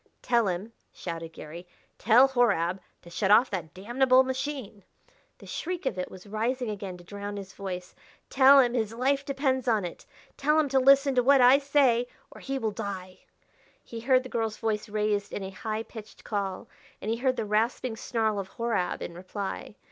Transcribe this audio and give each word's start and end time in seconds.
"Tell 0.23 0.47
him," 0.47 0.73
shouted 0.91 1.31
Garry," 1.33 1.67
tell 1.99 2.27
Horab 2.29 2.81
to 3.03 3.11
shut 3.11 3.29
off 3.29 3.51
that 3.51 3.75
damnable 3.75 4.23
machine!" 4.23 4.83
The 5.37 5.45
shriek 5.45 5.85
of 5.85 5.99
it 5.99 6.09
was 6.09 6.25
rising 6.25 6.71
again 6.71 6.97
to 6.97 7.03
drown 7.03 7.37
his 7.37 7.53
voice. 7.53 7.93
"Tell 8.27 8.59
him 8.59 8.73
his 8.73 8.95
life 8.95 9.23
depends 9.23 9.67
upon 9.67 9.85
it. 9.85 10.07
Tell 10.37 10.59
him 10.59 10.69
to 10.69 10.79
listen 10.79 11.13
to 11.13 11.21
what 11.21 11.39
I 11.39 11.59
say 11.59 12.07
or 12.31 12.41
he 12.41 12.57
will 12.57 12.71
die." 12.71 13.19
He 13.83 13.99
heard 13.99 14.23
the 14.23 14.29
girl's 14.29 14.57
voice 14.57 14.89
raised 14.89 15.31
in 15.31 15.43
a 15.43 15.51
high 15.51 15.83
pitched 15.83 16.23
call, 16.23 16.67
and 16.99 17.11
he 17.11 17.17
heard 17.17 17.35
the 17.35 17.45
rasping 17.45 17.95
snarl 17.95 18.39
of 18.39 18.47
Horab 18.55 19.03
in 19.03 19.13
reply. 19.13 19.75